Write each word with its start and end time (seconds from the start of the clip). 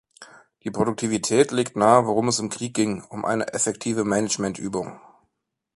Die 0.63 0.71
Produktivität 0.71 1.51
legt 1.51 1.75
nahe, 1.75 2.07
worum 2.07 2.27
es 2.27 2.39
im 2.39 2.49
Krieg 2.49 2.73
ging: 2.73 3.03
um 3.03 3.23
eine 3.23 3.53
effektive 3.53 4.03
Managementübung. 4.03 4.99